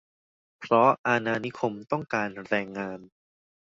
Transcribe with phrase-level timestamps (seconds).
[0.59, 2.99] เพราะอาณานิคมต้องการแรงงาน